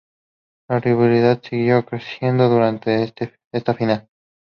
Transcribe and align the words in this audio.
La 0.67 0.79
rivalidad 0.79 1.43
siguió 1.43 1.85
creciendo 1.85 2.49
durante 2.49 3.13
esta 3.53 3.75
Final. 3.75 4.09